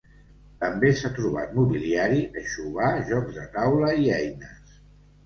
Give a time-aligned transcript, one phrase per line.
[0.61, 4.73] També s'ha trobat mobiliari, aixovar, jocs de taula i eines.